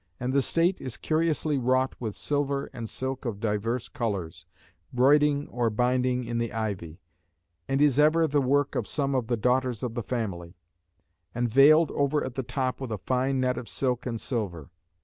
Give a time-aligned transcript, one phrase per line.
[0.19, 4.47] And the state is curiously wrought with silver and silk of divers colors,
[4.91, 6.97] broiding or binding in the ivy;
[7.67, 10.55] and is ever of the work of some of the daughters of the family;
[11.35, 14.71] and veiled over at the top with a fine net of silk and silver.